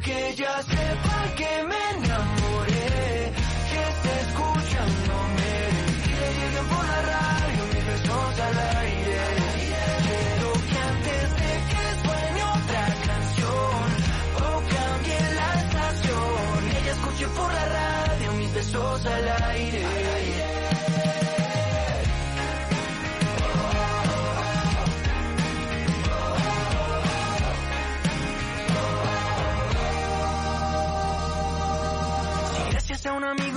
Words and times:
Que 0.00 0.30
ella 0.30 0.62
sepa 0.62 1.34
que 1.36 1.64
me 1.64 1.71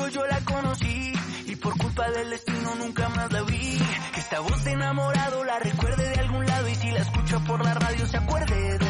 yo 0.10 0.26
la 0.28 0.40
conocí 0.42 1.14
y 1.46 1.56
por 1.56 1.78
culpa 1.78 2.10
del 2.12 2.30
destino 2.30 2.76
nunca 2.76 3.10
más 3.10 3.32
la 3.32 3.42
vi. 3.44 3.80
Que 4.14 4.20
esta 4.20 4.40
voz 4.40 4.64
de 4.64 4.72
enamorado 4.72 5.44
la 5.44 5.60
recuerde 5.60 6.10
de 6.10 6.20
algún 6.20 6.46
lado 6.46 6.68
y 6.70 6.76
si 6.76 6.92
la 6.92 7.00
escucho 7.00 7.44
por 7.46 7.64
la 7.64 7.74
radio 7.74 8.06
se 8.06 8.18
acuerde 8.18 8.78
de 8.78 8.85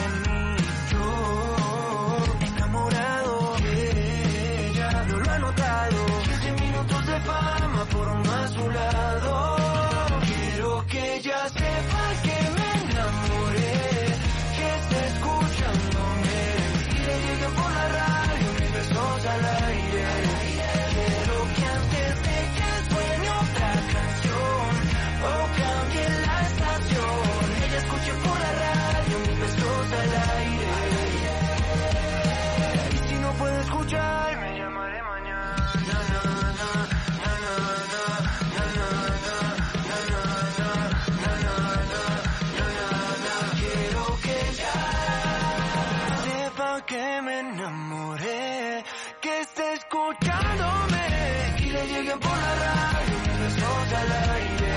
lleguen 51.95 52.19
por 52.19 52.37
la 52.37 52.55
radio 52.55 53.15
mis 53.25 53.39
besos 53.39 53.93
al 54.01 54.11
aire. 54.35 54.73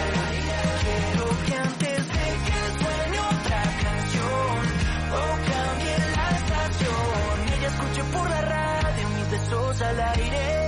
Quiero 0.84 1.27
que 1.47 1.55
antes 1.55 2.08
de 2.14 2.27
que 2.47 2.58
suene 2.78 3.19
otra 3.34 3.62
canción 3.84 4.60
o 5.19 5.22
cambie 5.50 5.97
la 6.16 6.27
estación, 6.41 7.34
ella 7.55 7.69
escuche 7.69 8.02
por 8.12 8.30
la 8.30 8.41
radio 8.41 9.08
mis 9.16 9.30
besos 9.30 9.83
al 9.83 10.00
aire. 10.00 10.67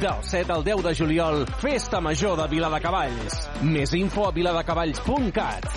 Del 0.00 0.22
7 0.22 0.52
al 0.52 0.62
10 0.62 0.82
de 0.82 0.94
juliol, 0.94 1.46
Festa 1.58 2.00
Major 2.00 2.36
de 2.36 2.46
Viladecavalls. 2.50 3.36
Més 3.64 3.94
info 3.96 4.26
a 4.28 4.32
viladecavalls.cat. 4.36 5.68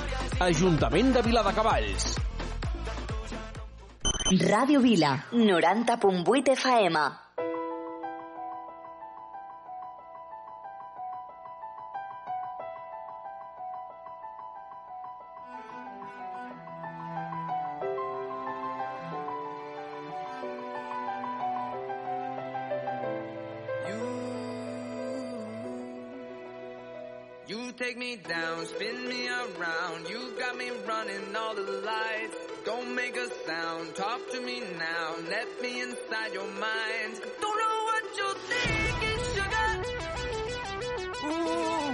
Ajuntament 0.43 1.13
de 1.15 1.23
Viladecavalls. 1.23 2.09
Ràdio 4.43 4.83
Vila, 4.83 5.13
90.8 5.31 6.51
FM. 6.57 7.07
Take 27.89 27.97
me 27.97 28.15
down, 28.17 28.65
spin 28.67 29.09
me 29.09 29.27
around. 29.27 30.07
You 30.09 30.19
got 30.37 30.55
me 30.57 30.69
running 30.87 31.35
all 31.35 31.55
the 31.55 31.61
lights. 31.61 32.37
Don't 32.63 32.93
make 32.93 33.17
a 33.17 33.27
sound, 33.47 33.95
talk 33.95 34.19
to 34.31 34.41
me 34.41 34.61
now. 34.77 35.15
Let 35.27 35.61
me 35.61 35.81
inside 35.81 36.33
your 36.33 36.51
mind. 36.51 37.13
I 37.17 37.29
don't 37.41 37.57
know 37.63 37.77
what 37.89 38.03
you're 38.17 38.39
thinking, 38.49 39.21
sugar. 39.33 39.69
Ooh, 41.25 41.93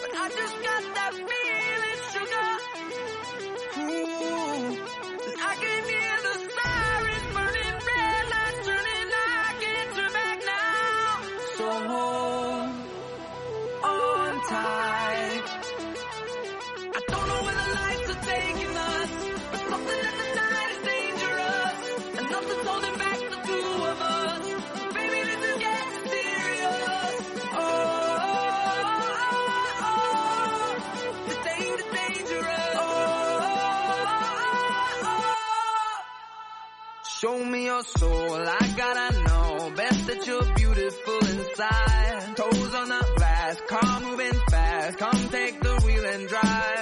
but 0.00 0.12
I 0.14 0.28
just 0.28 0.56
got 0.62 0.82
that 0.94 1.12
feeling, 1.14 1.41
nothing's 22.32 22.66
holding 22.66 22.96
back 22.98 23.18
the 23.32 23.38
two 23.48 23.68
of 23.92 24.00
us. 24.00 24.42
Baby, 24.94 25.20
this 25.30 25.42
is 25.50 25.56
getting 25.66 26.08
serious. 26.08 27.22
Oh, 27.52 27.66
oh, 28.24 28.62
oh, 29.88 30.72
dangerous. 31.44 32.76
Show 37.20 37.38
me 37.44 37.60
your 37.66 37.82
soul, 37.82 38.36
I 38.60 38.74
gotta 38.76 39.08
know. 39.22 39.70
Best 39.76 40.06
that 40.06 40.26
you're 40.26 40.54
beautiful 40.54 41.18
inside. 41.18 42.36
Toes 42.36 42.74
on 42.74 42.88
the 42.88 43.04
glass, 43.16 43.60
car 43.68 44.00
moving 44.00 44.40
fast. 44.50 44.98
Come 44.98 45.28
take 45.30 45.60
the 45.60 45.74
wheel 45.84 46.04
and 46.04 46.28
drive. 46.28 46.81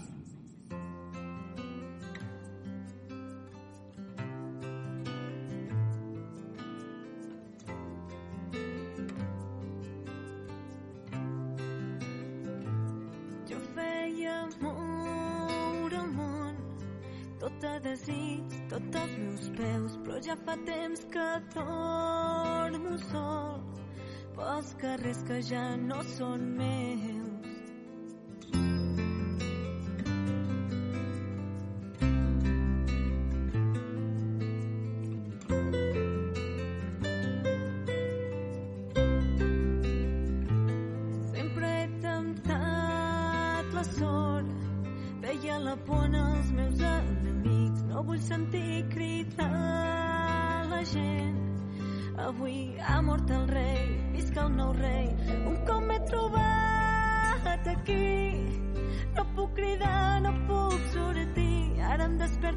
On 26.21 26.37
me. 26.55 26.80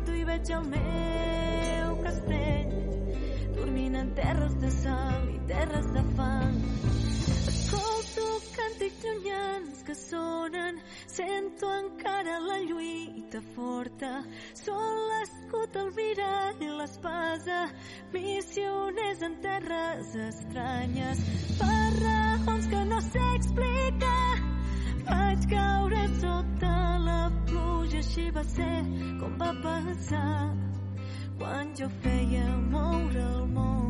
desperto 0.04 0.14
i 0.14 0.24
veig 0.24 0.50
el 0.52 0.64
meu 0.68 1.96
castell 2.02 2.72
dormint 3.56 3.96
en 3.96 4.14
terres 4.14 4.54
de 4.60 4.70
sal 4.70 5.28
i 5.30 5.38
terres 5.48 5.86
de 5.94 6.02
fang. 6.16 6.58
Escolto 7.52 8.26
càntics 8.56 9.04
llunyans 9.04 9.82
que 9.86 9.94
sonen, 9.94 10.80
sento 11.06 11.70
encara 11.72 12.38
la 12.40 12.58
lluita 12.68 13.40
forta. 13.54 14.24
Sol 14.54 14.96
l'escut, 15.10 15.76
el 15.76 15.92
mirall 15.96 16.64
i 16.64 16.72
l'espasa, 16.80 17.60
missioners 18.12 19.22
en 19.22 19.38
terres 19.40 20.16
estranyes, 20.28 21.24
per 21.60 21.84
raons 22.00 22.68
que 22.68 22.84
no 22.90 23.00
sé 23.00 23.30
explicar. 23.36 24.53
Vaig 25.08 25.46
caure 25.50 26.02
sota 26.20 26.74
la 27.06 27.20
pluja, 27.48 27.98
així 28.02 28.28
va 28.36 28.44
ser 28.54 28.74
com 29.20 29.36
va 29.42 29.50
passar 29.64 30.34
quan 31.38 31.74
jo 31.80 31.88
feia 32.04 32.46
moure 32.74 33.24
el 33.24 33.46
món. 33.56 33.82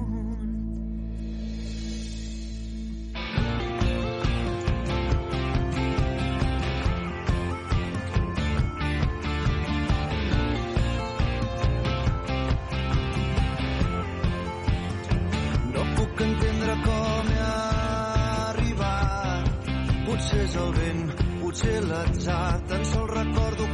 puc 15.96 16.20
entendre 16.26 16.74
com. 16.84 17.14
Potser 20.14 20.42
és 20.44 20.52
el 20.62 20.68
vent 20.76 20.93
potser 21.54 21.82
l'atzar 21.86 22.58
tan 22.68 22.82
sols 22.90 23.10
recordo 23.14 23.73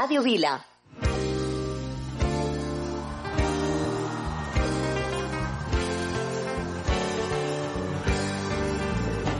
Radio 0.00 0.22
Vila. 0.22 0.64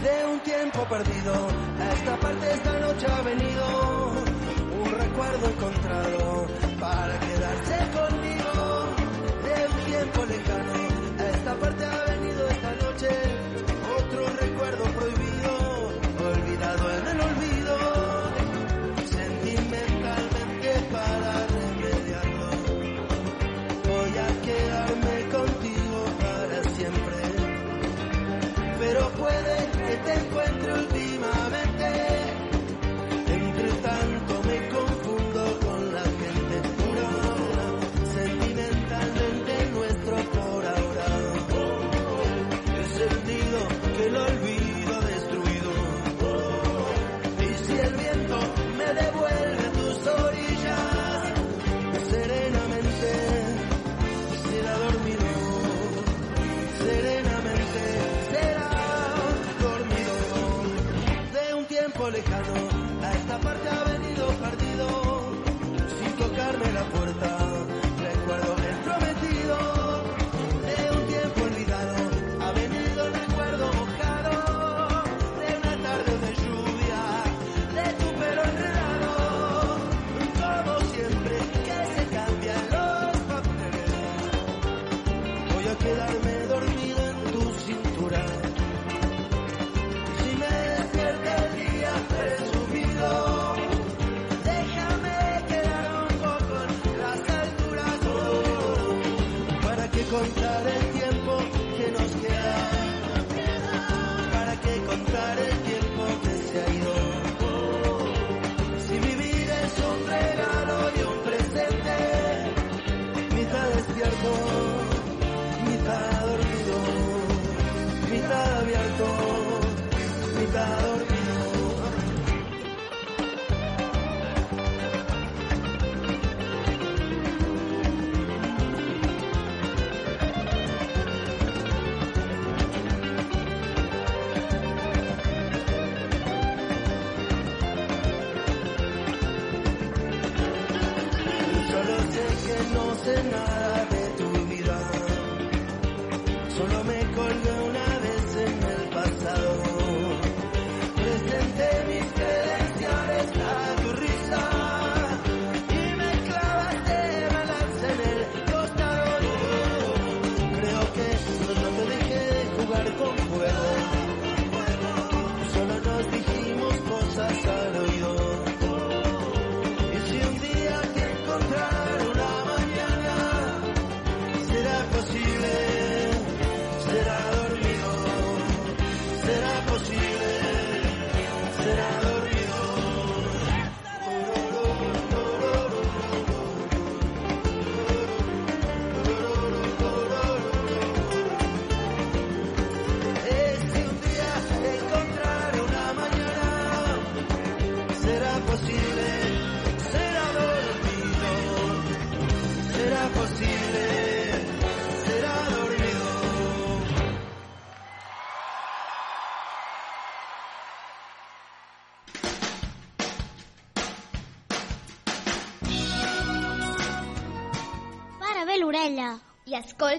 De 0.02 0.26
un 0.26 0.40
tiempo 0.40 0.84
perdido 0.88 1.57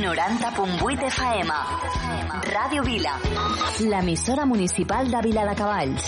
90.8 0.00 1.04
FM. 1.06 1.50
Ràdio 2.48 2.82
Vila. 2.82 3.12
L'emissora 3.80 4.46
municipal 4.46 5.10
de 5.10 5.20
Vila 5.26 5.44
de 5.44 5.54
Cavalls. 5.58 6.06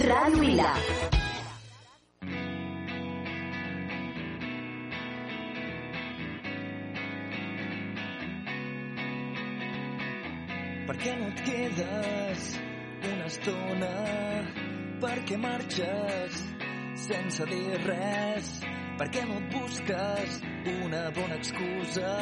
Ràdio 0.00 0.40
Vila. 0.42 0.72
Per 10.88 10.96
què 11.04 11.14
no 11.20 11.30
et 11.30 11.44
quedes 11.46 12.48
una 13.12 13.30
estona? 13.30 13.92
Per 15.04 15.16
què 15.30 15.38
marxes 15.40 16.42
sense 17.06 17.46
dir 17.54 17.78
res? 17.86 18.52
Per 18.98 19.08
què 19.14 19.22
no 19.24 19.38
et 19.40 19.54
busques 19.54 20.40
una 20.74 21.06
bona 21.16 21.38
excusa? 21.38 22.14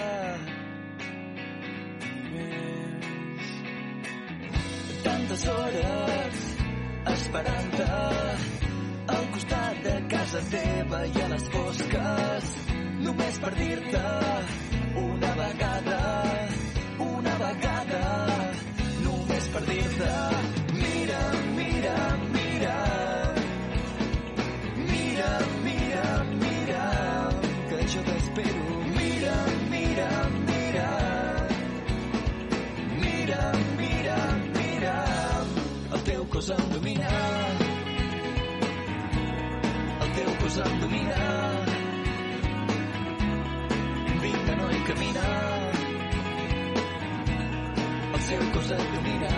Tantes 5.38 5.54
hores 5.54 6.38
esperant-te 7.12 7.84
al 9.14 9.26
costat 9.34 9.76
de 9.84 9.94
casa 10.10 10.40
teva 10.50 11.04
i 11.06 11.22
a 11.22 11.28
les 11.32 11.44
fosques 11.52 12.48
només 13.04 13.38
per 13.44 13.52
dir-te 13.60 14.02
una 15.04 15.32
vegada 15.38 16.00
et 48.70 48.84
domina 48.94 49.28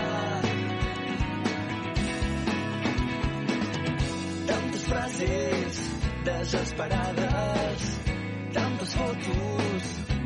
tantes 4.47 4.83
frases 4.89 5.77
desesperades 6.25 7.85
tantes 8.53 8.93
fotos 8.93 9.83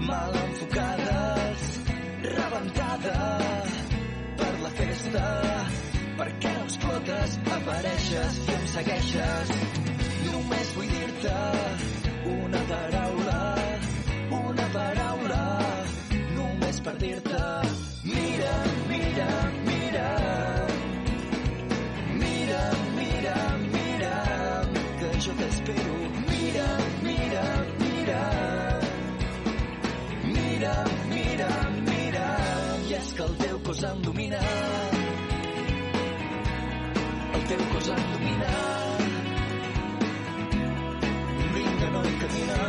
mal 0.07 0.33
enfocades 0.35 1.67
rebentada 2.23 3.19
per 4.41 4.53
la 4.63 4.73
festa 4.81 5.27
per 6.17 6.29
què 6.41 6.55
no 6.57 6.65
explotes 6.65 7.37
apareixes 7.59 8.41
i 8.47 8.51
em 8.57 8.67
segueixes. 8.73 9.55
Només 10.31 10.75
vull 10.79 10.91
dir-te 10.95 11.37
una 12.39 12.65
paraula 12.73 13.39
una 14.41 14.69
paraula 14.79 15.41
només 16.39 16.85
per 16.89 16.97
dir-te 17.05 17.74
cos 33.75 33.83
el 37.33 37.43
teu 37.49 37.63
cos 37.71 37.87
domina 38.11 38.51
vinga 41.53 41.87
noi 41.95 42.11
camina 42.21 42.59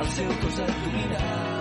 el 0.00 0.08
seu 0.16 0.30
cos 0.40 0.58
et 0.66 0.76
domina 0.84 1.51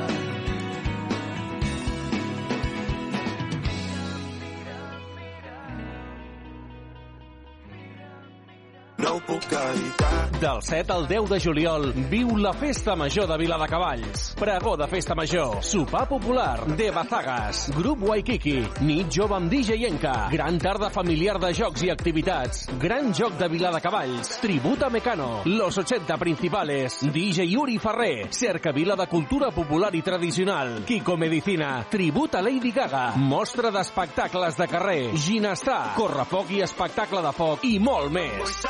Ho 9.11 9.19
puc 9.27 9.43
evitar. 9.51 10.19
Del 10.39 10.61
7 10.63 10.93
al 10.95 11.07
10 11.09 11.25
de 11.33 11.39
juliol 11.43 11.89
viu 12.13 12.37
la 12.39 12.53
Festa 12.55 12.95
Major 12.95 13.27
de 13.27 13.37
Viladecavalls. 13.41 14.30
Pregó 14.41 14.75
de 14.75 14.87
Festa 14.87 15.13
Major, 15.13 15.63
sopar 15.63 16.07
popular, 16.09 16.65
de 16.75 16.89
Bazagas, 16.89 17.71
grup 17.77 18.01
Waikiki, 18.09 18.63
nit 18.81 19.13
jove 19.13 19.35
amb 19.37 19.51
DJ 19.53 19.75
Yenka, 19.77 20.13
gran 20.31 20.57
tarda 20.57 20.89
familiar 20.89 21.37
de 21.37 21.51
jocs 21.53 21.83
i 21.85 21.91
activitats, 21.93 22.63
gran 22.81 23.13
joc 23.13 23.37
de 23.37 23.47
Viladecavalls, 23.47 24.39
tributa 24.41 24.89
Mecano, 24.89 25.43
los 25.45 25.77
80 25.77 26.17
principales, 26.17 26.97
DJ 27.13 27.45
Yuri 27.51 27.77
Ferrer, 27.77 28.33
cercavila 28.33 28.95
de 28.95 29.05
cultura 29.05 29.51
popular 29.51 29.93
i 29.93 30.01
tradicional, 30.01 30.85
Kiko 30.89 31.17
Medicina, 31.17 31.85
tributa 31.87 32.41
Lady 32.41 32.71
Gaga, 32.71 33.11
mostra 33.17 33.69
d'espectacles 33.69 34.57
de 34.57 34.67
carrer, 34.67 35.01
ginestar, 35.13 35.93
correfoc 35.93 36.49
i 36.57 36.65
espectacle 36.65 37.21
de 37.21 37.37
foc. 37.37 37.69
I 37.69 37.77
molt 37.77 38.09
més. 38.09 38.61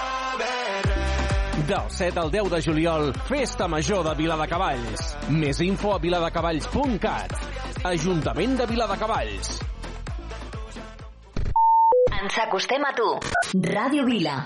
Del 1.68 1.90
7 1.90 2.20
al 2.20 2.32
10 2.32 2.50
de 2.50 2.62
juliol, 2.62 3.14
Festa 3.28 3.68
Major 3.68 4.04
de 4.08 4.16
Viladecavalls. 4.16 5.12
Més 5.30 5.60
info 5.62 5.92
a 5.94 6.00
viladecavalls.cat. 6.02 7.36
Ajuntament 7.92 8.58
de 8.58 8.68
Viladecavalls. 8.72 9.54
Ens 12.22 12.42
acostem 12.48 12.90
a 12.90 12.96
tu. 12.98 13.14
Ràdio 13.70 14.08
Vila. 14.10 14.42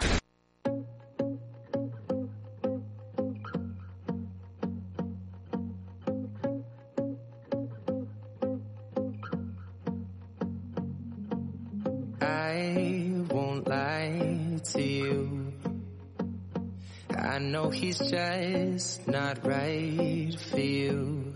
I 17.17 17.39
know 17.39 17.69
he's 17.69 17.97
just 17.99 19.07
not 19.07 19.45
right 19.45 20.37
for 20.51 20.59
you. 20.59 21.35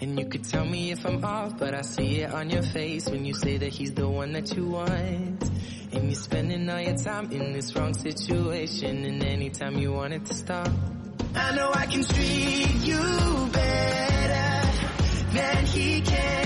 And 0.00 0.18
you 0.18 0.26
could 0.26 0.44
tell 0.44 0.64
me 0.64 0.92
if 0.92 1.04
I'm 1.04 1.24
off, 1.24 1.58
but 1.58 1.74
I 1.74 1.82
see 1.82 2.20
it 2.22 2.32
on 2.32 2.48
your 2.50 2.62
face 2.62 3.08
when 3.08 3.24
you 3.24 3.34
say 3.34 3.58
that 3.58 3.68
he's 3.68 3.92
the 3.92 4.08
one 4.08 4.32
that 4.32 4.54
you 4.56 4.66
want. 4.66 5.50
And 5.92 6.04
you're 6.04 6.14
spending 6.14 6.70
all 6.70 6.80
your 6.80 6.96
time 6.96 7.30
in 7.32 7.52
this 7.52 7.74
wrong 7.76 7.92
situation, 7.94 9.04
and 9.04 9.22
anytime 9.22 9.76
you 9.76 9.92
want 9.92 10.12
it 10.14 10.24
to 10.26 10.34
stop. 10.34 10.68
I 11.34 11.54
know 11.54 11.70
I 11.74 11.86
can 11.86 12.04
treat 12.04 12.76
you 12.82 13.48
better 13.52 14.70
than 15.32 15.66
he 15.66 16.00
can, 16.00 16.39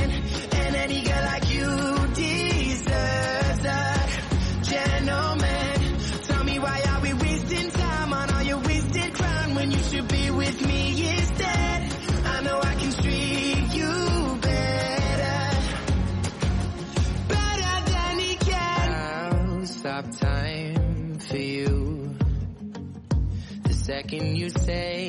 second 24.05 24.37
you 24.37 24.51
say 24.51 25.09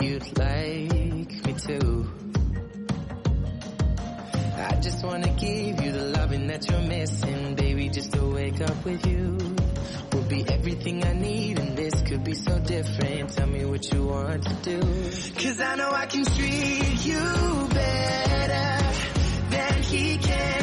you'd 0.00 0.38
like 0.38 1.46
me 1.46 1.54
to. 1.66 2.06
I 4.56 4.80
just 4.80 5.04
wanna 5.04 5.28
give 5.30 5.82
you 5.82 5.92
the 5.92 6.06
loving 6.16 6.46
that 6.46 6.70
you're 6.70 6.80
missing, 6.80 7.54
baby. 7.54 7.88
Just 7.90 8.12
to 8.12 8.24
wake 8.32 8.60
up 8.60 8.84
with 8.84 9.06
you 9.06 9.36
will 10.12 10.28
be 10.28 10.44
everything 10.48 11.04
I 11.04 11.12
need, 11.12 11.58
and 11.58 11.76
this 11.76 12.00
could 12.02 12.24
be 12.24 12.34
so 12.34 12.58
different. 12.60 13.30
Tell 13.30 13.46
me 13.46 13.64
what 13.64 13.92
you 13.92 14.04
want 14.04 14.42
to 14.44 14.54
do. 14.70 14.80
Cause 15.42 15.60
I 15.60 15.74
know 15.76 15.90
I 15.90 16.06
can 16.06 16.24
treat 16.24 17.04
you 17.04 17.68
better 17.80 18.68
than 19.50 19.82
he 19.82 20.16
can, 20.18 20.59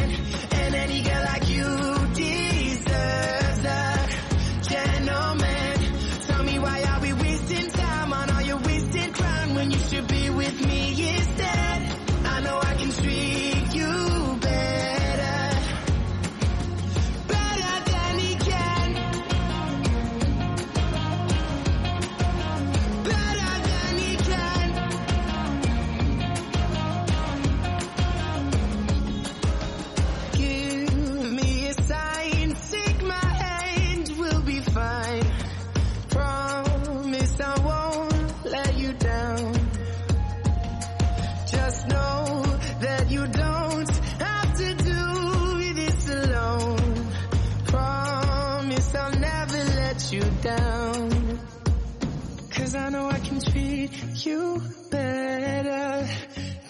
Cause 52.67 52.75
I 52.75 52.89
know 52.89 53.07
I 53.07 53.19
can 53.19 53.39
treat 53.39 54.25
you 54.25 54.61
better 54.91 56.05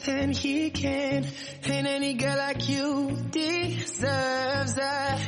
than 0.05 0.31
he 0.31 0.69
can. 0.69 1.25
And 1.63 1.87
any 1.87 2.13
girl 2.13 2.37
like 2.37 2.69
you 2.69 3.17
deserves 3.31 4.77
a 4.77 5.19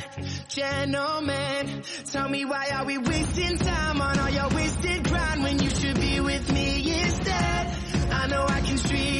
gentleman. 0.46 1.82
Tell 2.12 2.28
me 2.28 2.44
why 2.44 2.68
are 2.72 2.84
we 2.84 2.98
wasting 2.98 3.58
time 3.58 4.00
on 4.00 4.20
all 4.20 4.30
your 4.30 4.48
wasted 4.50 5.02
grind 5.08 5.42
when 5.42 5.58
you 5.58 5.70
should 5.70 6.00
be 6.00 6.20
with 6.20 6.52
me 6.52 7.00
instead? 7.02 7.76
I 8.12 8.28
know 8.28 8.46
I 8.46 8.60
can 8.60 8.76
treat 8.76 9.19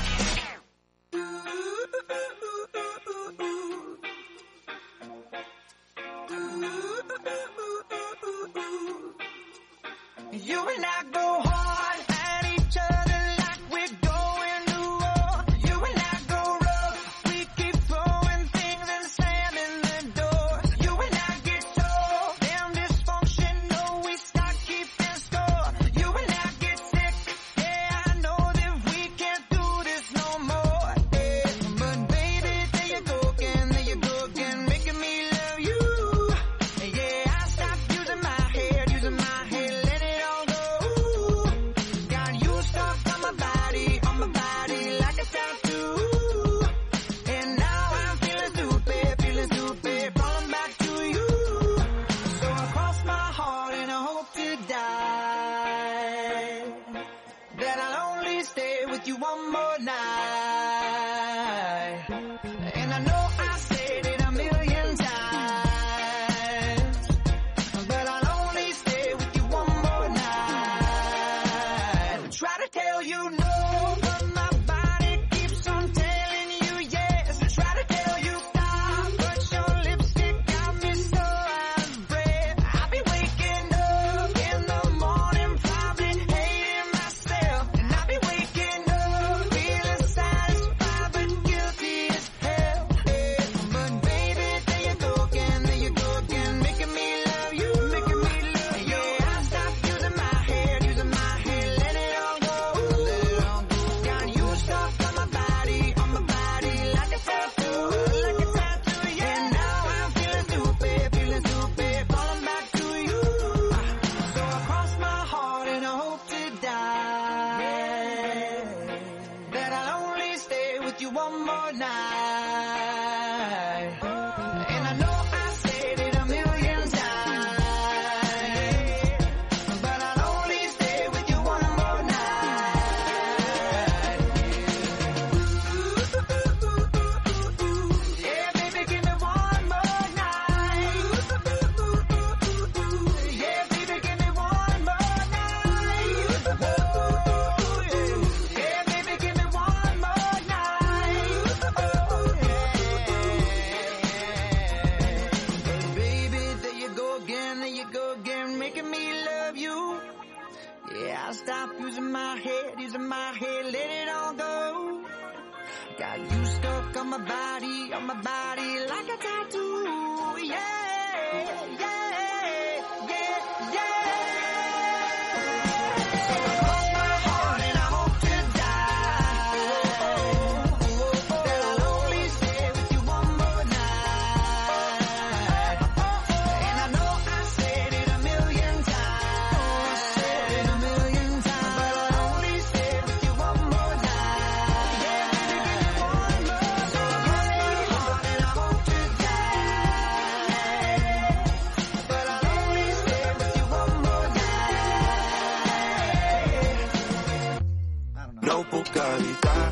Got 166.01 166.17
you 166.17 166.45
stuck 166.47 166.97
on 166.97 167.09
my 167.11 167.19
body, 167.19 167.93
on 167.93 168.07
my 168.07 168.15
body 168.15 168.79
like 168.89 169.05
a 169.05 169.17
tattoo. 169.21 170.47
Yeah, 170.47 170.90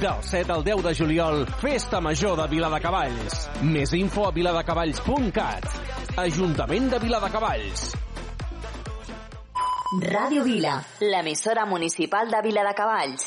Del 0.00 0.22
7 0.22 0.50
al 0.52 0.64
10 0.64 0.82
de 0.82 0.94
juliol, 0.94 1.46
Festa 1.60 2.00
Major 2.00 2.38
de 2.40 2.46
Viladecavalls. 2.48 3.34
Més 3.60 3.90
info 3.92 4.22
a 4.24 4.30
viladecavalls.cat. 4.32 5.66
Ajuntament 6.22 6.86
de 6.94 7.00
Viladecavalls. 7.02 7.82
Ràdio 10.06 10.46
Vila, 10.46 10.78
l'emissora 11.04 11.66
municipal 11.68 12.32
de 12.32 12.40
Viladecavalls. 12.48 13.26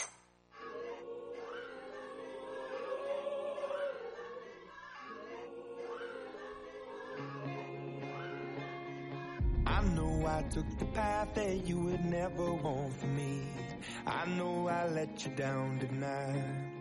I 9.67 9.81
know 9.93 10.25
I 10.25 10.41
took 10.49 10.65
the 10.79 10.86
path 10.86 11.36
that 11.36 11.67
you 11.67 11.77
would 11.77 12.03
never 12.03 12.51
want 12.51 12.99
for 12.99 13.13
me. 13.13 13.62
I 14.06 14.26
know 14.26 14.67
I 14.67 14.88
let 14.89 15.26
you 15.26 15.32
down 15.36 15.80
tonight. 15.80 16.74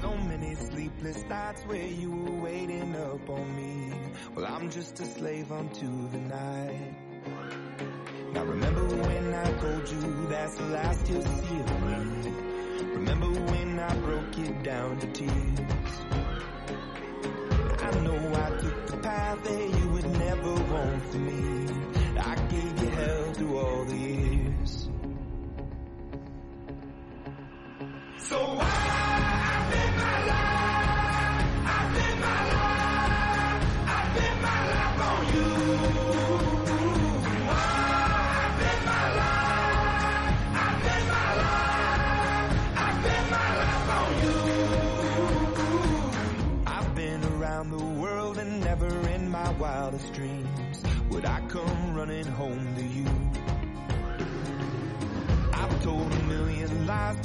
So 0.00 0.16
many 0.16 0.54
sleepless 0.54 1.24
nights 1.24 1.62
where 1.62 1.86
you 1.86 2.10
were 2.10 2.40
waiting 2.42 2.94
up 2.94 3.28
on 3.28 3.56
me. 3.56 3.92
Well, 4.34 4.46
I'm 4.46 4.70
just 4.70 5.00
a 5.00 5.04
slave 5.04 5.50
unto 5.50 6.08
the 6.10 6.18
night. 6.18 6.94
Now 8.32 8.44
remember 8.44 8.84
when 8.86 9.34
I 9.34 9.50
told 9.58 9.88
you 9.88 10.26
that's 10.28 10.54
the 10.56 10.64
last 10.64 11.08
you'll 11.08 11.22
see 11.22 11.60
of 11.60 11.82
me. 11.82 12.30
Remember 12.94 13.26
when 13.26 13.78
I 13.80 13.94
broke 13.96 14.36
you 14.38 14.54
down 14.62 14.98
to 15.00 15.06
tears. 15.08 15.58
I 17.80 18.00
know 18.00 18.34
I 18.34 18.50
took 18.60 18.86
the 18.86 18.96
path 18.98 19.42
that 19.44 19.80
you 19.80 19.88
would 19.88 20.10
never 20.18 20.54
want 20.54 21.02
for 21.10 21.18
me. 21.18 21.57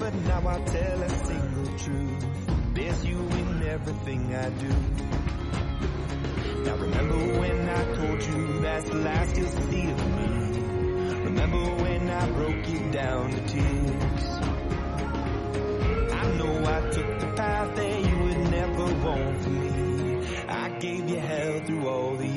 But 0.04 0.14
now 0.26 0.46
I 0.46 0.60
tell 0.66 1.02
a 1.02 1.10
single 1.26 1.78
truth. 1.78 2.26
There's 2.74 3.06
you 3.06 3.20
in 3.20 3.64
everything 3.64 4.36
I 4.36 4.50
do. 4.50 4.74
Now 6.66 6.76
remember 6.76 7.20
when 7.40 7.70
I 7.70 7.84
told 7.96 8.22
you 8.24 8.60
that's 8.60 8.90
the 8.90 8.96
last 8.96 9.38
you'll 9.38 9.48
see 9.48 9.90
of 9.92 10.02
me. 10.18 10.30
Remember 11.30 11.64
when 11.84 12.10
I 12.10 12.30
broke 12.32 12.68
you 12.68 12.92
down 12.92 13.32
to 13.32 13.42
tears. 13.48 14.26
I 16.22 16.24
know 16.38 16.54
I 16.76 16.80
took 16.96 17.20
the 17.22 17.32
path 17.38 17.76
that 17.78 18.00
you 18.08 18.18
would 18.24 18.52
never 18.52 18.86
want 19.06 19.42
for 19.42 19.50
me. 19.52 20.28
I 20.50 20.70
gave 20.80 21.10
you 21.10 21.20
hell 21.20 21.62
through 21.66 21.88
all 21.88 22.16
the 22.18 22.33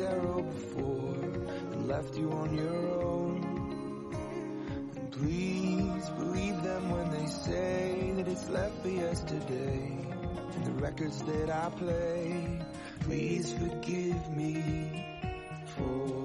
Before 0.00 1.14
and 1.72 1.86
left 1.86 2.16
you 2.16 2.32
on 2.32 2.54
your 2.56 3.02
own. 3.02 3.42
And 4.96 5.12
please 5.12 6.08
believe 6.16 6.62
them 6.62 6.90
when 6.90 7.10
they 7.10 7.26
say 7.26 8.10
that 8.16 8.26
it's 8.26 8.48
left 8.48 8.80
for 8.80 8.88
yesterday. 8.88 9.98
And 10.54 10.64
the 10.64 10.72
records 10.82 11.20
that 11.24 11.50
I 11.50 11.68
play, 11.76 12.60
please 13.00 13.52
forgive 13.52 14.34
me 14.34 15.04
for 15.76 16.19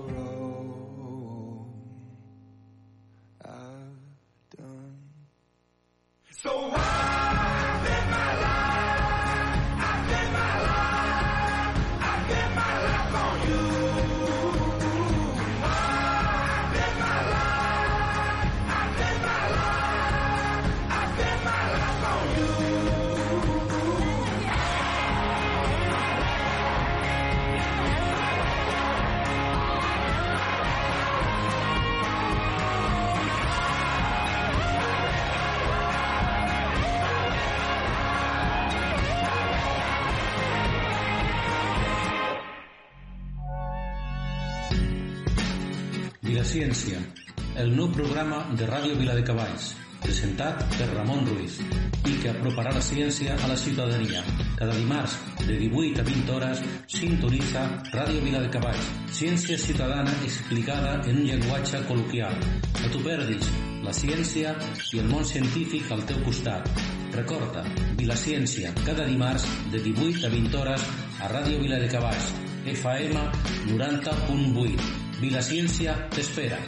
ciència 53.15 53.45
a 53.45 53.47
la 53.47 53.55
ciutadania. 53.55 54.21
Cada 54.57 54.73
dimarts, 54.75 55.15
de 55.47 55.55
18 55.57 56.01
a 56.01 56.03
20 56.03 56.31
hores, 56.31 56.61
sintonitza 56.87 57.61
Ràdio 57.93 58.21
Vila 58.23 58.41
de 58.43 58.49
Cavalls, 58.51 58.89
ciència 59.15 59.57
ciutadana 59.57 60.11
explicada 60.25 60.97
en 61.07 61.21
un 61.21 61.27
llenguatge 61.29 61.79
col·loquial. 61.87 62.35
No 62.81 62.89
t'ho 62.91 63.03
perdis, 63.05 63.47
la 63.85 63.93
ciència 63.95 64.51
i 64.91 64.99
el 64.99 65.07
món 65.07 65.23
científic 65.23 65.87
al 65.95 66.03
teu 66.09 66.19
costat. 66.25 66.67
Recorda, 67.15 67.63
Vilaciència, 67.95 68.73
cada 68.83 69.07
dimarts 69.07 69.47
de 69.71 69.79
18 69.79 70.27
a 70.27 70.33
20 70.35 70.59
hores 70.59 70.89
a 71.21 71.31
Ràdio 71.31 71.61
Vila 71.63 71.79
de 71.79 71.87
Cavalls, 71.93 72.33
FM 72.75 73.23
90.8. 73.71 74.91
Vilaciència 75.23 75.95
t'espera. 76.11 76.59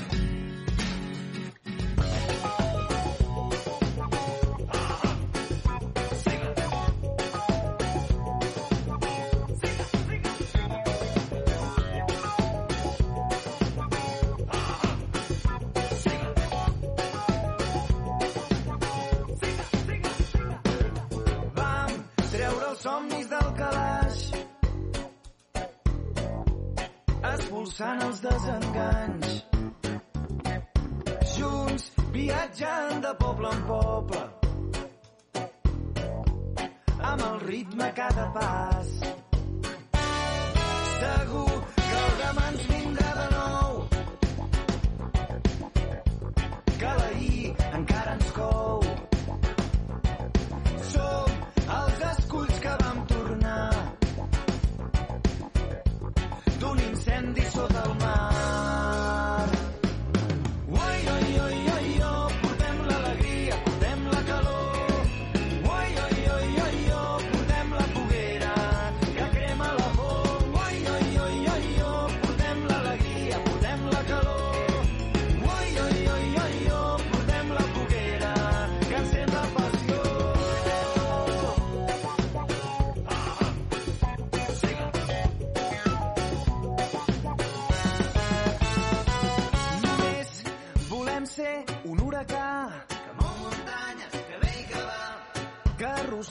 Expulsant 27.48 28.02
els 28.04 28.18
desenganys. 28.20 29.36
Junts 31.32 31.86
viatjant 32.12 33.00
de 33.06 33.14
poble 33.22 33.52
en 33.56 33.62
poble. 33.70 34.24
Amb 37.12 37.24
el 37.30 37.40
ritme 37.46 37.88
a 37.88 37.94
cada 38.02 38.28
pas. 38.36 38.92
Segur 40.98 41.54
que 41.78 42.02
el 42.04 42.20
demà 42.26 42.50
ens 42.52 42.68
vindrà 42.74 43.07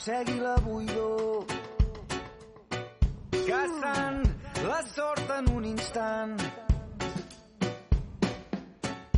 arrossegui 0.07 0.38
la 0.38 0.54
buidor, 0.61 1.44
caçant 3.46 4.22
la 4.68 4.80
sort 4.94 5.30
en 5.38 5.48
un 5.57 5.64
instant, 5.64 6.36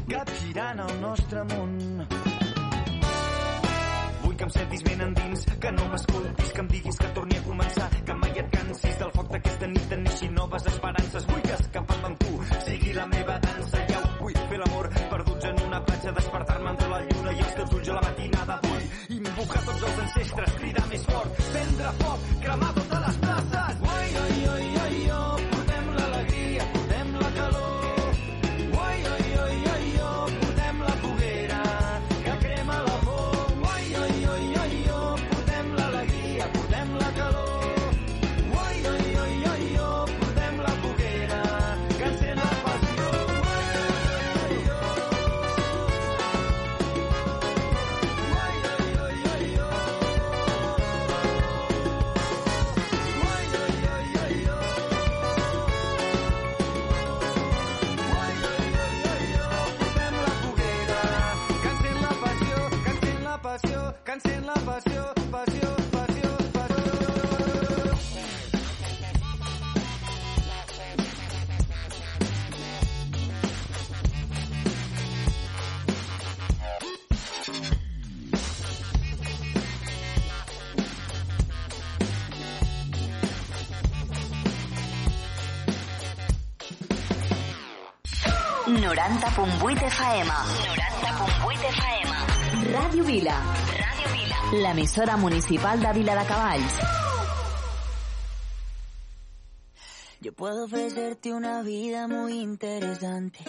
capgirant 0.08 0.80
el 0.80 1.00
nostre 1.00 1.44
món. 1.52 1.74
Vull 4.22 4.36
que 4.36 4.44
em 4.44 4.50
sentis 4.54 4.82
ben 4.86 5.04
endins, 5.10 5.44
que 5.60 5.72
no 5.72 5.88
m'escoltis, 5.92 6.52
que 6.52 6.64
em 6.64 6.72
diguis 6.72 6.98
que 7.02 7.12
torni 7.18 7.36
a 7.36 7.44
començar, 7.44 7.90
que 8.06 8.18
mai 8.22 8.32
et 8.44 8.50
cansis 8.56 8.98
del 9.02 9.12
foc 9.18 9.28
d'aquesta 9.34 9.68
nit, 9.74 9.92
en 9.92 10.04
neixin 10.08 10.34
noves 10.40 10.66
esperances. 10.72 11.28
Vull 11.28 11.44
que 11.44 11.56
escapant 11.58 12.08
amb 12.12 12.24
tu 12.24 12.40
sigui 12.64 12.96
la 12.96 13.06
meva 13.12 13.38
dansa. 13.44 13.84
Ja 13.92 14.00
ho 14.00 14.16
vull 14.22 14.40
fer 14.48 14.64
l'amor, 14.64 14.88
perduts 15.12 15.52
en 15.52 15.62
una 15.66 15.84
platja, 15.84 16.16
despertar-me 16.22 16.70
entre 16.76 16.88
la 16.94 17.04
lluna 17.10 17.36
i 17.36 17.44
els 17.44 17.54
teus 17.60 17.76
ulls 17.80 17.88
a 17.88 18.00
la 18.00 18.06
matinada. 18.08 18.60
Vull 18.68 19.16
invocar 19.18 19.64
tots 19.64 19.82
els 19.82 20.04
ancestres, 20.06 20.54
cridar 20.62 20.77
més 20.98 21.06
fort, 21.12 21.40
prendre 21.52 21.94
foc, 22.02 22.28
cremar 22.42 22.77
Vuit 89.68 89.82
FM. 89.82 90.28
Noranta 90.28 91.10
punt 91.18 91.34
vuit 91.44 91.64
FM. 91.70 92.12
Ràdio 92.72 93.02
Vila. 93.04 93.34
Ràdio 93.80 94.12
Vila. 94.14 94.36
L'emissora 94.62 95.16
municipal 95.20 95.82
de 95.82 95.90
Vila 95.92 96.14
de 96.16 96.24
Cavalls. 96.24 96.78
Yo 100.22 100.32
puedo 100.32 100.64
ofrecerte 100.64 101.34
una 101.34 101.60
vida 101.60 102.08
muy 102.08 102.40
interesante. 102.40 103.44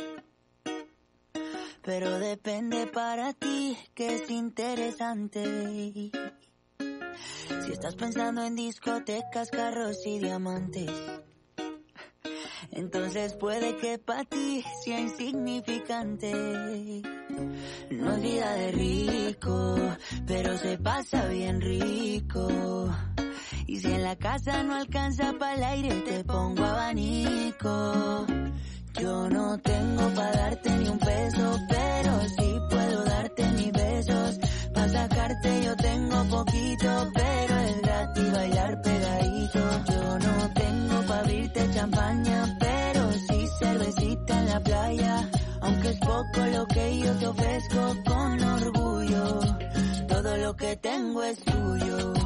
Pero 1.83 2.19
depende 2.19 2.87
para 2.87 3.31
ti 3.31 3.77
que 3.93 4.15
es 4.15 4.29
interesante. 4.29 6.11
Si 7.63 7.71
estás 7.71 7.95
pensando 7.95 8.43
en 8.43 8.57
discotecas, 8.57 9.49
carros 9.51 10.05
y 10.05 10.19
diamantes. 10.19 10.91
Entonces 12.71 13.33
puede 13.33 13.75
que 13.77 13.97
para 13.97 14.23
ti 14.25 14.63
sea 14.83 14.99
insignificante. 14.99 16.33
No 17.91 18.11
es 18.13 18.21
vida 18.21 18.53
de 18.53 18.71
rico, 18.71 19.77
pero 20.27 20.57
se 20.57 20.77
pasa 20.77 21.27
bien 21.27 21.61
rico. 21.61 22.89
Y 23.67 23.79
si 23.79 23.91
en 23.93 24.03
la 24.03 24.15
casa 24.15 24.63
no 24.63 24.75
alcanza 24.75 25.33
para 25.37 25.55
el 25.55 25.63
aire, 25.63 26.01
te 26.01 26.23
pongo 26.23 26.63
abanico. 26.63 28.25
Yo 28.99 29.29
no 29.29 29.57
tengo 29.59 30.09
para 30.15 30.31
darte 30.31 30.69
ni 30.71 30.89
un 30.89 30.99
peso, 30.99 31.57
pero 31.69 32.19
sí 32.37 32.57
puedo 32.69 33.05
darte 33.05 33.45
mis 33.51 33.71
besos. 33.71 34.39
Para 34.73 34.89
sacarte 34.89 35.63
yo 35.63 35.75
tengo 36.09 36.23
poquito, 36.25 37.11
pero 37.13 37.59
es 37.59 37.81
gratis 37.81 38.31
bailar 38.31 38.81
pegadito. 38.81 39.59
Yo 39.91 40.19
no 40.19 40.53
tengo 40.53 41.01
para 41.07 41.19
abrirte 41.19 41.69
champaña, 41.73 42.57
pero 42.59 43.11
sí 43.11 43.47
cervecita 43.59 44.39
en 44.39 44.45
la 44.47 44.59
playa. 44.59 45.29
Aunque 45.61 45.89
es 45.89 45.99
poco 45.99 46.45
lo 46.51 46.65
que 46.67 46.99
yo 46.99 47.13
te 47.13 47.27
ofrezco 47.27 47.95
con 48.05 48.43
orgullo, 48.43 49.39
todo 50.07 50.37
lo 50.37 50.55
que 50.55 50.75
tengo 50.77 51.23
es 51.23 51.39
tuyo. 51.43 52.18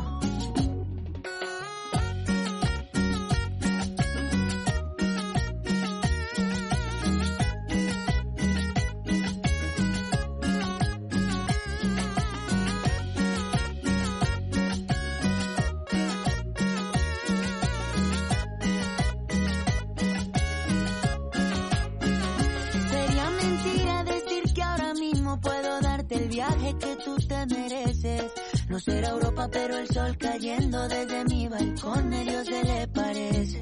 Sol 29.94 30.18
cayendo 30.18 30.88
desde 30.88 31.24
mi 31.26 31.48
balcón 31.48 32.14
a 32.14 32.22
Dios 32.22 32.48
se 32.48 32.64
le 32.64 32.88
parece. 32.88 33.60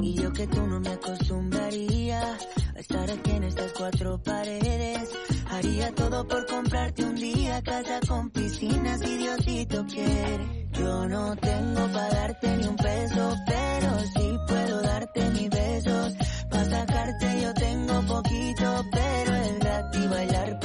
Y 0.00 0.14
yo 0.14 0.32
que 0.32 0.46
tú 0.48 0.66
no 0.66 0.80
me 0.80 0.88
acostumbraría 0.88 2.20
a 2.74 2.78
estar 2.78 3.08
aquí 3.10 3.30
en 3.30 3.44
estas 3.44 3.72
cuatro 3.72 4.20
paredes. 4.20 5.08
Haría 5.50 5.94
todo 5.94 6.26
por 6.26 6.46
comprarte 6.46 7.04
un 7.04 7.14
día 7.14 7.62
casa 7.62 8.00
con 8.08 8.30
piscina 8.30 8.98
si 8.98 9.16
Diosito 9.18 9.86
quiere. 9.86 10.68
Yo 10.72 11.08
no 11.08 11.36
tengo 11.36 11.86
para 11.92 12.10
darte 12.10 12.56
ni 12.56 12.66
un 12.66 12.76
peso, 12.76 13.36
pero 13.46 13.98
sí 14.14 14.38
puedo 14.48 14.82
darte 14.82 15.30
mis 15.30 15.50
besos. 15.50 16.14
Para 16.50 16.64
sacarte 16.64 17.42
yo 17.42 17.54
tengo 17.54 18.02
poquito, 18.02 18.84
pero 18.90 19.34
es 19.36 19.58
gratis 19.60 20.10
bailar 20.10 20.57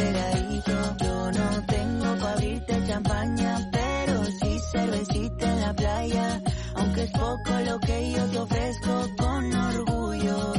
es 7.04 7.12
poco 7.12 7.52
lo 7.66 7.80
que 7.80 8.12
yo 8.12 8.26
te 8.30 8.40
ofrezco 8.40 9.10
con 9.18 9.54
orgullo, 9.54 10.54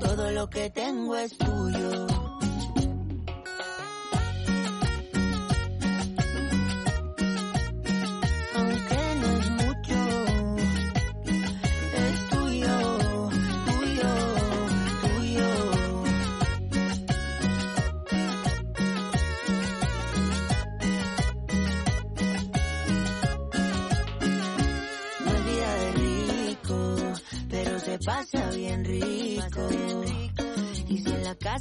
todo 0.00 0.30
lo 0.30 0.48
que 0.48 0.70
tengo 0.70 1.16
es 1.16 1.36
tuyo. 1.36 1.53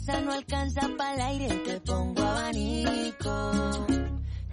Casa 0.06 0.22
no 0.22 0.34
alcanza 0.34 0.82
para 0.98 1.14
el 1.16 1.22
aire, 1.22 1.56
te 1.66 1.80
pongo 1.82 2.22
abanico. 2.22 3.88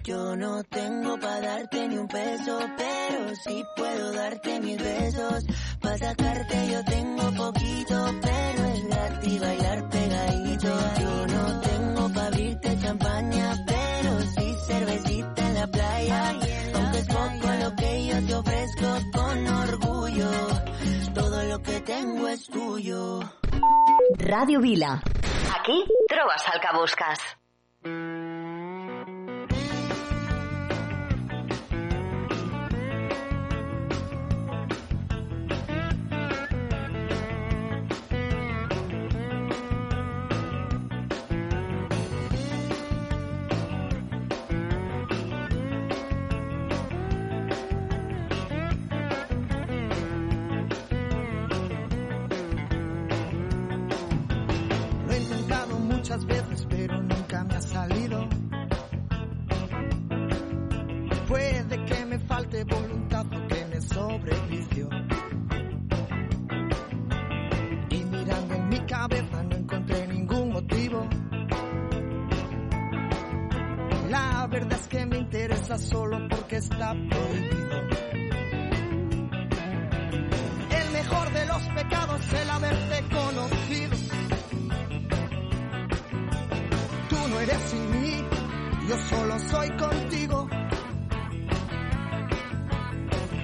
Yo 0.03 0.35
no 0.35 0.63
tengo 0.63 1.19
para 1.19 1.41
darte 1.41 1.87
ni 1.87 1.97
un 1.97 2.07
peso, 2.07 2.59
pero 2.77 3.35
sí 3.35 3.63
puedo 3.75 4.13
darte 4.13 4.59
mis 4.61 4.77
besos. 4.77 5.45
Para 5.81 5.97
sacarte 5.97 6.71
yo 6.71 6.83
tengo 6.85 7.31
poquito, 7.33 8.15
pero 8.21 8.65
es 8.65 8.87
gratis 8.87 9.39
bailar 9.41 9.89
pegadito. 9.89 10.79
Yo 11.01 11.27
no 11.27 11.61
tengo 11.61 12.09
para 12.13 12.27
abrirte 12.27 12.79
champaña, 12.79 13.65
pero 13.67 14.21
sí 14.21 14.55
cervecita 14.67 15.47
en 15.47 15.53
la 15.53 15.67
playa. 15.67 16.29
Aunque 16.75 16.99
es 16.99 17.07
poco 17.07 17.47
lo 17.59 17.75
que 17.75 18.05
yo 18.07 18.25
te 18.25 18.35
ofrezco 18.35 18.87
con 19.13 19.47
orgullo, 19.47 20.31
todo 21.13 21.43
lo 21.43 21.61
que 21.61 21.79
tengo 21.81 22.27
es 22.27 22.45
tuyo. 22.47 23.19
Ràdio 24.17 24.59
Vila. 24.59 25.01
Aquí 25.55 25.83
trobes 26.07 26.43
el 26.53 26.59
que 26.61 26.77
busques. 26.77 27.19
Muchas 56.11 56.25
veces, 56.25 56.67
pero 56.69 57.01
nunca 57.01 57.43
me 57.45 57.55
ha 57.55 57.61
salido. 57.61 58.27
Puede 61.27 61.85
que 61.85 62.05
me 62.05 62.19
falte 62.19 62.63
voluntad 62.65 63.25
o 63.27 63.47
que 63.47 63.65
me 63.65 63.81
sobrevicio. 63.81 64.89
Y 67.89 68.03
mirando 68.03 68.55
en 68.55 68.69
mi 68.69 68.79
cabeza 68.81 69.43
no 69.43 69.55
encontré 69.55 70.07
ningún 70.07 70.51
motivo. 70.51 71.07
La 74.09 74.47
verdad 74.47 74.79
es 74.81 74.87
que 74.87 75.05
me 75.05 75.17
interesa 75.17 75.77
solo 75.77 76.27
porque 76.29 76.57
está 76.57 76.91
prohibido. 76.91 77.81
El 80.71 80.91
mejor 80.91 81.31
de 81.31 81.45
los 81.45 81.61
pecados 81.69 82.21
es 82.25 82.33
el 82.33 82.49
haberte 82.49 83.03
conocido. 83.15 84.20
Eres 87.41 87.61
sin 87.63 87.91
mí, 87.91 88.23
yo 88.87 88.97
solo 89.09 89.39
soy 89.39 89.69
contigo. 89.77 90.47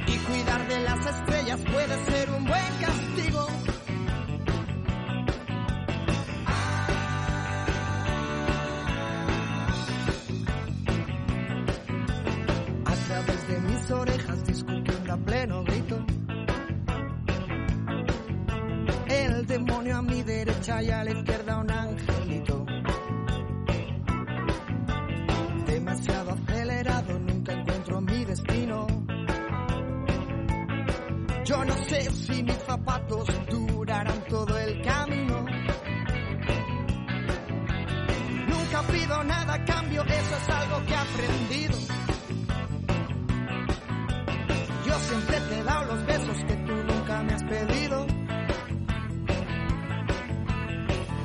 Y 0.07 0.17
cuidar 0.17 0.67
de 0.67 0.79
las 0.81 1.05
estrellas 1.05 1.61
puede 1.71 2.05
ser 2.05 2.29
un 2.29 2.45
buen 2.45 2.73
castigo. 2.79 3.47
A 12.85 12.95
través 13.07 13.47
de 13.47 13.59
mis 13.61 13.91
orejas 13.91 14.45
discutiendo 14.45 15.13
a 15.13 15.17
pleno 15.17 15.63
grito. 15.63 16.05
El 19.09 19.47
demonio 19.47 19.97
a 19.97 20.01
mi 20.01 20.21
derecha 20.21 20.83
y 20.83 20.91
a 20.91 21.03
la 21.03 21.11
izquierda 21.11 21.57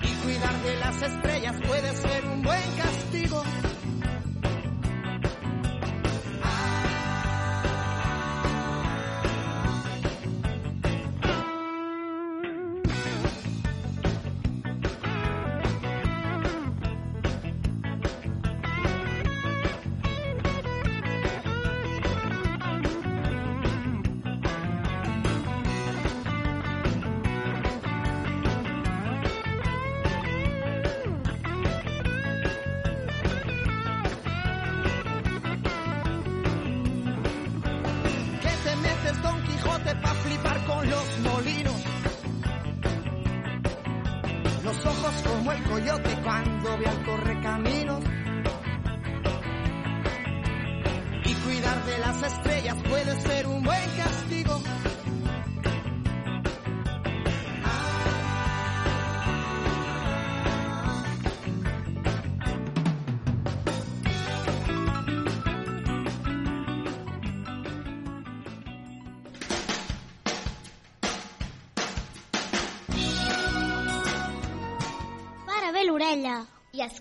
Y 0.03 0.15
cuidar 0.23 0.63
de 0.63 0.77
las 0.77 1.03
estrellas 1.03 1.57
puede 1.67 1.97
ser 1.97 2.25
un 2.27 2.43
buen 2.43 2.63
castigo. 2.77 2.92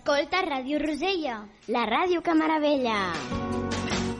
Escolta 0.02 0.40
Ràdio 0.42 0.80
Rosella, 0.82 1.34
la 1.68 1.84
ràdio 1.86 2.22
que 2.26 2.32
meravella. 2.34 3.12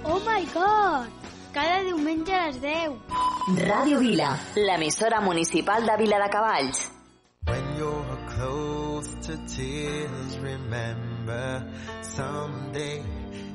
Oh 0.05 0.21
my 0.23 0.45
god! 0.55 1.09
Cada 1.53 1.81
diumenge 1.83 2.33
a 2.33 2.45
les 2.47 2.61
10. 2.63 2.93
Ràdio 3.67 3.99
Vila, 3.99 4.29
l'emissora 4.55 5.19
municipal 5.21 5.85
de 5.85 5.97
Vila 5.99 6.21
de 6.23 6.29
Cavalls. 6.31 6.85
When 7.49 7.65
you're 7.77 8.17
close 8.29 9.11
to 9.27 9.35
tears, 9.51 10.39
remember 10.39 11.67
someday 12.03 13.03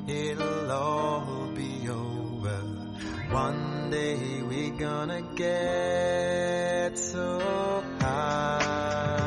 it'll 0.05 0.69
all 0.69 1.47
be 1.55 1.87
over. 1.87 2.59
One 3.31 3.89
day 3.89 4.43
we're 4.43 4.75
gonna 4.75 5.21
get 5.33 6.97
so 6.97 7.39
high. 8.01 9.26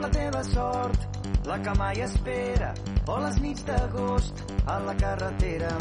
Com 0.00 0.06
la 0.06 0.12
teva 0.16 0.42
sort 0.44 1.18
la 1.44 1.58
que 1.60 1.72
mai 1.76 2.00
espera 2.00 2.72
o 3.06 3.18
les 3.20 3.36
nits 3.42 3.64
d'agost 3.68 4.38
a 4.66 4.78
la 4.86 4.94
carretera. 4.96 5.72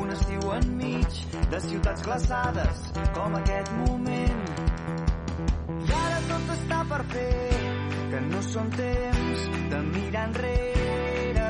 Un 0.00 0.12
estiu 0.14 0.52
enmig 0.54 1.18
de 1.50 1.60
ciutats 1.60 2.02
glaçades 2.06 2.80
com 3.16 3.36
aquest 3.36 3.72
moment. 3.82 4.40
I 5.76 5.92
ara 6.04 6.20
tot 6.30 6.52
està 6.56 6.80
per 6.92 7.00
fer 7.12 7.48
que 8.12 8.20
no 8.30 8.42
són 8.48 8.70
temps 8.78 9.46
de 9.74 9.82
mirar 9.90 10.24
enrere. 10.30 11.48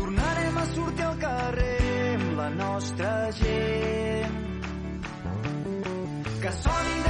Tornarem 0.00 0.58
a 0.58 0.66
sortir 0.74 1.06
al 1.08 1.18
carrer 1.24 2.16
amb 2.18 2.34
la 2.42 2.50
nostra 2.58 3.14
gent. 3.40 4.36
Que 6.42 6.52
sonin 6.64 7.00
des 7.06 7.09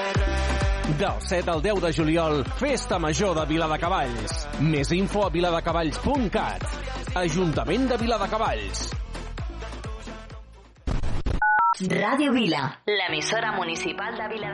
Del 1.01 1.19
7 1.19 1.49
al 1.49 1.61
10 1.63 1.81
de 1.81 1.93
juliol, 1.93 2.43
Festa 2.59 2.99
Major 2.99 3.33
de 3.33 3.45
Viladecavalls. 3.49 4.43
Més 4.61 4.91
info 4.93 5.23
a 5.25 5.31
viladecavalls.cat. 5.33 6.67
Ajuntament 7.23 7.87
de 7.89 7.97
Viladecavalls. 8.03 8.83
Radio 11.89 12.37
Vila, 12.37 12.67
l'emissora 12.85 13.55
municipal 13.57 14.13
de 14.13 14.29
Vila 14.35 14.53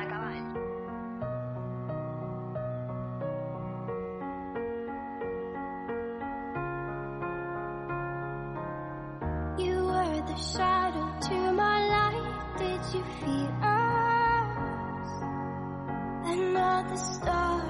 Another 16.58 16.98
star, 16.98 17.62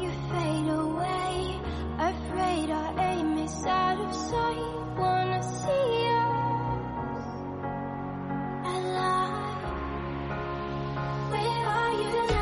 you 0.00 0.10
fade 0.30 0.68
away. 0.68 1.60
Afraid 1.98 2.70
our 2.70 2.98
aim 2.98 3.36
is 3.36 3.64
out 3.66 4.00
of 4.00 4.14
sight. 4.14 4.96
Wanna 4.96 5.42
see 5.42 6.06
us 6.22 7.26
alive? 8.64 9.62
Where 11.30 11.66
are 11.76 11.92
you 12.00 12.26
now? 12.30 12.41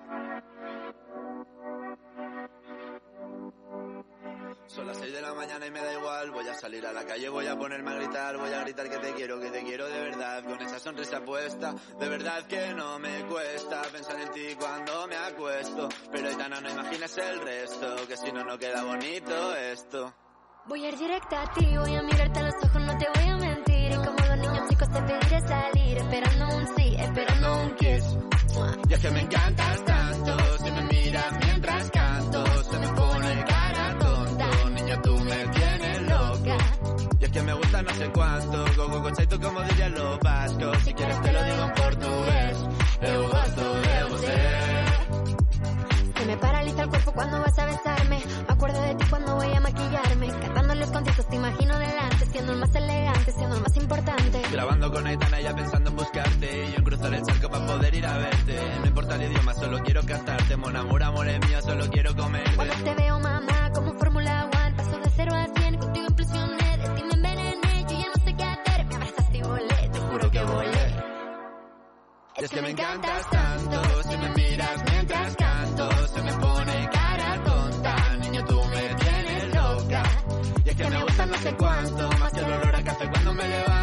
Salir 6.61 6.85
a 6.85 6.93
la 6.93 7.03
calle, 7.03 7.27
voy 7.27 7.47
a 7.47 7.57
ponerme 7.57 7.89
a 7.89 7.95
gritar, 7.95 8.37
voy 8.37 8.53
a 8.53 8.61
gritar 8.61 8.87
que 8.87 8.97
te 8.99 9.13
quiero, 9.13 9.39
que 9.39 9.49
te 9.49 9.63
quiero 9.63 9.87
de 9.87 9.99
verdad, 9.99 10.43
con 10.43 10.61
esa 10.61 10.77
sonrisa 10.77 11.19
puesta, 11.21 11.73
de 11.99 12.07
verdad 12.07 12.45
que 12.45 12.71
no 12.75 12.99
me 12.99 13.25
cuesta 13.25 13.81
pensar 13.91 14.19
en 14.19 14.29
ti 14.29 14.55
cuando 14.59 15.07
me 15.07 15.15
acuesto, 15.15 15.89
pero 16.11 16.27
Aitana 16.27 16.61
no 16.61 16.69
imaginas 16.69 17.17
el 17.17 17.41
resto, 17.41 18.07
que 18.07 18.15
si 18.15 18.31
no 18.31 18.43
no 18.43 18.59
queda 18.59 18.83
bonito 18.83 19.55
esto. 19.55 20.13
Voy 20.67 20.85
a 20.85 20.89
ir 20.89 20.99
directa 20.99 21.41
a 21.41 21.51
ti, 21.51 21.65
voy 21.75 21.95
a 21.95 22.03
mirarte 22.03 22.39
a 22.39 22.43
los 22.43 22.55
ojos, 22.63 22.81
no 22.83 22.95
te 22.95 23.07
voy 23.15 23.27
a 23.27 23.37
mentir. 23.37 23.91
Y 23.91 23.95
como 23.95 24.25
los 24.27 24.37
niños 24.37 24.69
chicos 24.69 24.91
te 24.91 25.01
pediré 25.01 25.41
salir, 25.41 25.97
esperando 25.97 26.57
un 26.57 26.67
sí, 26.77 26.95
esperando 26.99 27.61
un 27.63 27.75
kiss. 27.75 28.17
Y 28.87 28.93
es 28.93 28.99
que 28.99 29.09
me 29.09 29.21
encantas 29.21 29.90
no 37.83 37.93
sé 37.93 38.09
cuánto, 38.11 38.65
gogo 38.75 39.01
conceito 39.03 39.39
como 39.39 39.61
dirían 39.61 39.93
los 39.93 40.19
vascos, 40.19 40.77
si 40.83 40.93
quieres 40.93 41.21
te 41.21 41.31
lo 41.31 41.43
digo 41.43 41.63
en 41.63 41.73
portugués, 41.73 42.57
eu 43.01 43.23
gosto 43.29 43.81
de 43.81 44.03
você. 44.09 44.81
Se 46.21 46.27
me 46.27 46.37
paraliza 46.37 46.83
el 46.83 46.89
cuerpo 46.89 47.11
cuando 47.13 47.39
vas 47.39 47.57
a 47.57 47.65
besarme. 47.65 48.21
Me 48.47 48.53
acuerdo 48.53 48.79
de 48.79 48.93
ti 48.93 49.05
cuando 49.09 49.35
voy 49.37 49.51
a 49.55 49.59
maquillarme. 49.59 50.27
Cantando 50.27 50.75
los 50.75 50.91
conciertos 50.91 51.27
te 51.27 51.35
imagino 51.35 51.79
delante, 51.79 52.25
siendo 52.27 52.53
el 52.53 52.59
más 52.59 52.75
elegante, 52.75 53.31
siendo 53.31 53.55
el 53.55 53.61
más 53.63 53.75
importante. 53.75 54.41
Grabando 54.51 54.91
con 54.91 55.07
Aitana 55.07 55.41
ya 55.41 55.55
pensando 55.55 55.89
en 55.89 55.95
buscarte 55.95 56.65
y 56.65 56.71
yo 56.71 56.77
en 56.77 56.83
cruzar 56.83 57.13
el 57.15 57.23
charco 57.23 57.49
para 57.49 57.65
poder 57.65 57.95
ir 57.95 58.05
a 58.05 58.17
verte. 58.19 58.59
No 58.81 58.85
importa 58.85 59.15
el 59.15 59.31
idioma, 59.31 59.53
solo 59.55 59.79
quiero 59.79 60.03
cantarte, 60.05 60.57
mon 60.57 60.75
amor, 60.75 61.01
amor 61.01 61.27
es 61.27 61.39
mío, 61.47 61.59
solo 61.63 61.89
quiero 61.89 62.15
comerte. 62.15 62.55
Cuando 62.55 62.75
te 62.75 62.93
veo, 62.93 63.19
mamá, 63.19 63.30
es 72.45 72.49
que 72.49 72.61
me 72.61 72.71
encantas 72.71 73.29
tanto, 73.29 74.03
si 74.03 74.17
me 74.17 74.29
miras 74.29 74.83
mientras 74.91 75.35
canto, 75.35 76.07
se 76.07 76.21
me 76.23 76.33
pone 76.33 76.89
cara 76.91 77.43
tonta, 77.43 78.17
niño 78.17 78.45
tú 78.45 78.61
me 78.65 78.95
tienes 78.95 79.55
loca. 79.55 80.03
Y 80.65 80.69
es 80.69 80.75
que 80.75 80.89
me 80.89 81.03
gusta 81.03 81.25
no 81.27 81.37
sé 81.37 81.53
cuánto, 81.55 82.09
más 82.17 82.33
que 82.33 82.39
el 82.39 82.45
olor 82.45 82.75
a 82.75 82.83
café 82.83 83.09
cuando 83.09 83.33
me 83.33 83.47
levanto, 83.47 83.80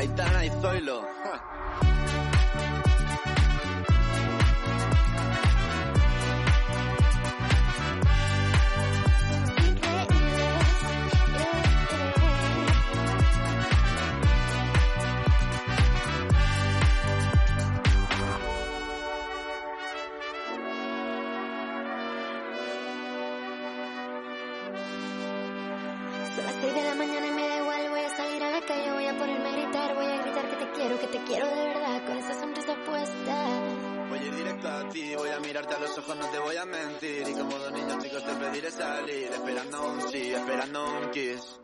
Aitana 0.00 0.46
y 0.46 0.50
Zoilo. 0.62 0.99
Salir, 38.70 39.30
esperando 39.32 39.88
un 39.88 40.00
sí, 40.10 40.32
esperando 40.32 40.84
un 40.84 41.10
kiss. 41.10 41.60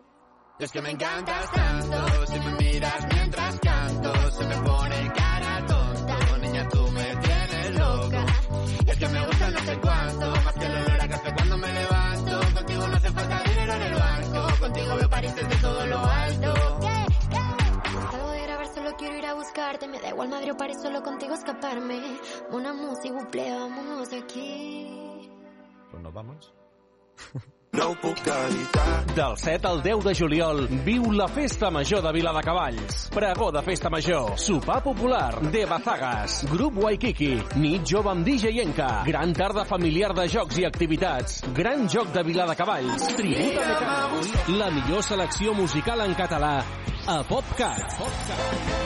Y 0.58 0.64
es 0.64 0.72
que 0.72 0.80
me 0.80 0.90
encantas 0.90 1.50
tanto, 1.52 2.26
si 2.26 2.40
me 2.40 2.52
miras 2.52 3.06
mientras 3.12 3.60
canto, 3.60 4.30
se 4.30 4.46
me 4.46 4.56
pone 4.56 5.12
cara 5.14 5.66
tonta. 5.66 6.18
Niña, 6.38 6.68
tú 6.68 6.88
me 6.92 7.16
tienes 7.16 7.78
loca. 7.78 8.26
Y 8.86 8.90
es 8.90 8.96
que 8.96 9.08
me 9.08 9.26
gusta 9.26 9.50
no 9.50 9.58
sé 9.58 9.78
cuánto, 9.80 10.30
más 10.30 10.54
que 10.54 10.66
el 10.66 10.76
olor 10.76 11.00
a 11.00 11.08
café 11.08 11.34
cuando 11.34 11.58
me 11.58 11.72
levanto. 11.72 12.40
Contigo 12.54 12.88
no 12.88 12.96
hace 12.96 13.12
falta 13.12 13.42
dinero 13.42 13.72
en 13.74 13.82
el 13.82 13.94
banco, 13.94 14.60
contigo 14.60 14.96
veo 14.96 15.10
París 15.10 15.34
desde 15.34 15.56
todo 15.56 15.86
lo 15.86 15.98
alto. 15.98 16.54
Salgo 18.10 18.30
de 18.30 18.42
grabar, 18.42 18.74
solo 18.74 18.96
quiero 18.96 19.18
ir 19.18 19.26
a 19.26 19.34
buscarte, 19.34 19.88
me 19.88 20.00
da 20.00 20.08
igual 20.08 20.28
Madrid 20.30 20.52
o 20.52 20.56
París, 20.56 20.78
solo 20.82 21.02
contigo 21.02 21.34
escaparme. 21.34 22.00
Una 22.50 22.72
música, 22.72 23.14
buple, 23.14 23.52
vámonos 23.52 24.08
de 24.08 24.18
aquí. 24.18 25.30
Pues 25.90 26.02
nos 26.02 26.14
vamos. 26.14 26.54
No 27.76 27.90
ho 27.90 27.94
puc 28.00 28.20
evitar. 28.24 29.14
Del 29.16 29.34
7 29.36 29.68
al 29.68 29.82
10 29.82 30.04
de 30.04 30.14
juliol, 30.16 30.62
viu 30.84 31.10
la 31.12 31.26
Festa 31.28 31.68
Major 31.70 32.00
de 32.04 32.12
Viladecavalls. 32.16 33.08
Pregó 33.12 33.50
de 33.52 33.62
Festa 33.66 33.90
Major, 33.92 34.38
sopar 34.40 34.82
popular, 34.82 35.42
de 35.52 35.64
Bazagas, 35.68 36.38
grup 36.50 36.78
Waikiki, 36.84 37.34
nit 37.60 37.84
jove 37.84 38.12
amb 38.14 38.24
DJ 38.24 38.54
Yenka, 38.56 38.88
gran 39.06 39.34
tarda 39.36 39.66
familiar 39.68 40.14
de 40.16 40.28
jocs 40.32 40.62
i 40.62 40.64
activitats, 40.68 41.42
gran 41.56 41.84
joc 41.88 42.14
de 42.16 42.24
Viladecavalls, 42.30 43.10
tributa 43.18 43.68
de 43.68 43.76
Camp, 43.84 44.32
la 44.56 44.70
millor 44.78 45.04
selecció 45.04 45.52
musical 45.54 46.06
en 46.06 46.16
català 46.16 46.56
a 47.06 47.20
PopCat. 47.28 48.74